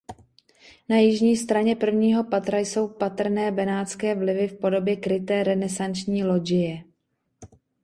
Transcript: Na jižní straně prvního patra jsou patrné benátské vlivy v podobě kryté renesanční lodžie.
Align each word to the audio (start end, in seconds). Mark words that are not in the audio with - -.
Na 0.89 0.97
jižní 0.97 1.37
straně 1.37 1.75
prvního 1.75 2.23
patra 2.23 2.57
jsou 2.57 2.87
patrné 2.87 3.51
benátské 3.51 4.15
vlivy 4.15 4.47
v 4.47 4.57
podobě 4.59 4.95
kryté 4.95 5.43
renesanční 5.43 6.23
lodžie. 6.23 6.83